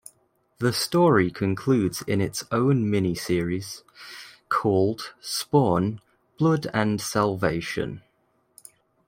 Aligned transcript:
The 0.57 0.73
story 0.73 1.29
concludes 1.29 2.01
in 2.07 2.21
its 2.21 2.43
own 2.51 2.89
miniseries, 2.91 3.83
called 4.49 5.13
"Spawn: 5.19 6.01
Blood 6.39 6.65
and 6.73 6.99
Salvation". 6.99 8.01